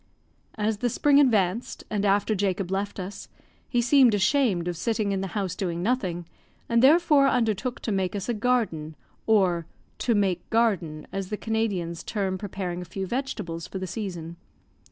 [0.55, 3.27] As the spring advanced, and after Jacob left us,
[3.69, 6.25] he seemed ashamed of sitting in the house doing nothing,
[6.67, 8.95] and therefore undertook to make us a garden,
[9.27, 9.67] or
[9.99, 14.37] "to make garden," as the Canadians term preparing a few vegetables for the season.